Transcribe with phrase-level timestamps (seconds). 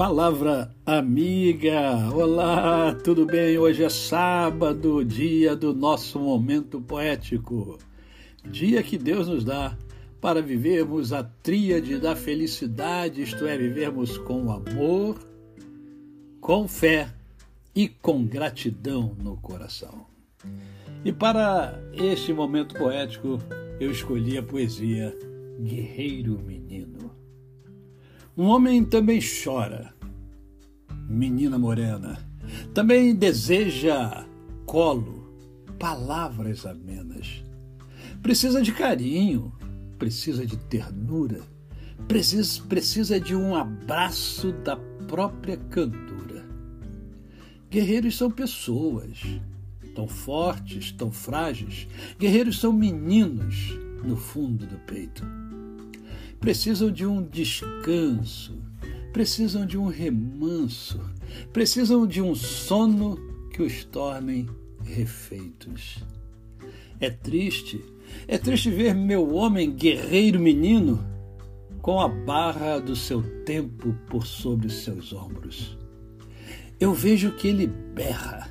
[0.00, 3.58] Palavra amiga, olá, tudo bem?
[3.58, 7.76] Hoje é sábado, dia do nosso momento poético,
[8.42, 9.76] dia que Deus nos dá
[10.18, 15.18] para vivermos a tríade da felicidade, isto é, vivermos com amor,
[16.40, 17.12] com fé
[17.76, 20.06] e com gratidão no coração.
[21.04, 23.38] E para este momento poético,
[23.78, 25.14] eu escolhi a poesia
[25.60, 27.19] Guerreiro Menino.
[28.36, 29.92] Um homem também chora,
[31.08, 32.18] menina morena,
[32.72, 34.24] também deseja
[34.64, 35.34] colo,
[35.78, 37.42] palavras amenas.
[38.22, 39.52] Precisa de carinho,
[39.98, 41.40] precisa de ternura,
[42.06, 44.76] precisa, precisa de um abraço da
[45.08, 46.46] própria cantora.
[47.68, 49.20] Guerreiros são pessoas,
[49.94, 51.88] tão fortes, tão frágeis.
[52.18, 55.24] Guerreiros são meninos no fundo do peito.
[56.40, 58.58] Precisam de um descanso,
[59.12, 60.98] precisam de um remanso,
[61.52, 63.18] precisam de um sono
[63.50, 64.48] que os tornem
[64.82, 66.02] refeitos.
[66.98, 67.84] É triste,
[68.26, 71.04] é triste ver meu homem guerreiro menino
[71.82, 75.76] com a barra do seu tempo por sobre seus ombros.
[76.80, 78.50] Eu vejo que ele berra,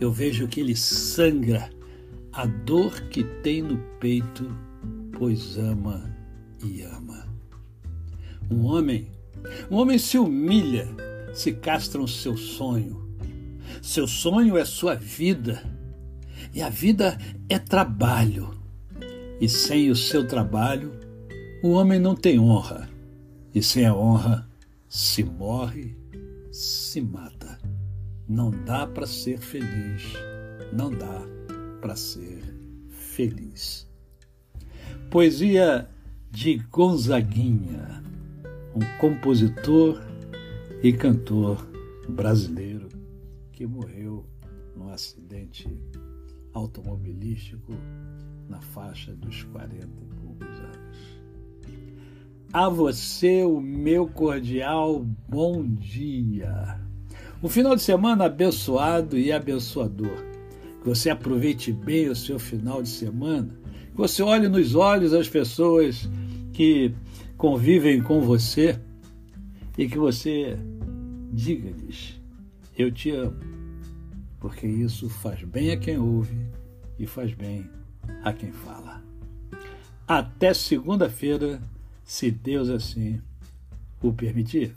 [0.00, 1.70] eu vejo que ele sangra
[2.32, 4.44] a dor que tem no peito,
[5.12, 6.21] pois ama
[6.62, 7.26] e ama.
[8.50, 9.08] Um homem,
[9.70, 10.88] um homem se humilha,
[11.34, 13.02] se castra o seu sonho.
[13.80, 15.62] Seu sonho é sua vida,
[16.54, 18.54] e a vida é trabalho.
[19.40, 20.92] E sem o seu trabalho,
[21.62, 22.88] o homem não tem honra,
[23.54, 24.48] e sem a honra,
[24.88, 25.96] se morre,
[26.50, 27.58] se mata.
[28.28, 30.12] Não dá para ser feliz,
[30.72, 31.22] não dá
[31.80, 32.40] para ser
[32.88, 33.88] feliz.
[35.10, 35.88] Poesia
[36.32, 38.02] de Gonzaguinha,
[38.74, 40.00] um compositor
[40.82, 41.64] e cantor
[42.08, 42.88] brasileiro
[43.52, 44.24] que morreu
[44.74, 45.68] num acidente
[46.54, 47.74] automobilístico
[48.48, 51.22] na faixa dos 40 e poucos anos.
[52.50, 56.80] A você o meu cordial bom dia.
[57.42, 60.24] Um final de semana abençoado e abençoador.
[60.80, 63.54] Que você aproveite bem o seu final de semana.
[63.90, 66.08] Que você olhe nos olhos as pessoas
[66.52, 66.94] que
[67.36, 68.78] convivem com você
[69.76, 70.56] e que você
[71.32, 72.20] diga-lhes:
[72.76, 73.38] Eu te amo,
[74.38, 76.36] porque isso faz bem a quem ouve
[76.98, 77.68] e faz bem
[78.22, 79.02] a quem fala.
[80.06, 81.62] Até segunda-feira,
[82.04, 83.20] se Deus assim
[84.02, 84.74] o permitir.